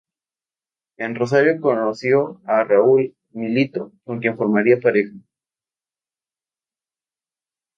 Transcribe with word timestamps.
En 0.97 1.13
Rosario 1.13 1.61
conoció 1.61 2.41
a 2.45 2.63
Raúl 2.63 3.15
Milito 3.33 3.91
con 4.03 4.17
quien 4.19 4.35
formaría 4.35 4.79
pareja. 4.81 5.13